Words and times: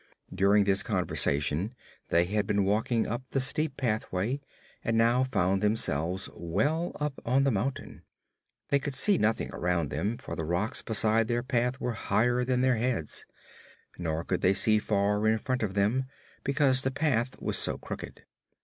During 0.33 0.63
this 0.63 0.81
conversation 0.81 1.75
they 2.07 2.25
had 2.25 2.47
been 2.47 2.63
walking 2.65 3.05
up 3.05 3.21
the 3.29 3.39
steep 3.39 3.77
pathway 3.77 4.41
and 4.83 4.97
now 4.97 5.23
found 5.23 5.61
themselves 5.61 6.27
well 6.35 6.91
up 6.99 7.21
on 7.23 7.43
the 7.43 7.51
mountain. 7.51 8.01
They 8.69 8.79
could 8.79 8.95
see 8.95 9.19
nothing 9.19 9.51
around 9.53 9.91
them, 9.91 10.17
for 10.17 10.35
the 10.35 10.43
rocks 10.43 10.81
beside 10.81 11.27
their 11.27 11.43
path 11.43 11.79
were 11.79 11.93
higher 11.93 12.43
than 12.43 12.61
their 12.61 12.77
heads. 12.77 13.27
Nor 13.99 14.23
could 14.23 14.41
they 14.41 14.55
see 14.55 14.79
far 14.79 15.27
in 15.27 15.37
front 15.37 15.61
of 15.61 15.75
them, 15.75 16.05
because 16.43 16.81
the 16.81 16.89
path 16.89 17.39
was 17.39 17.55
so 17.59 17.77
crooked. 17.77 18.25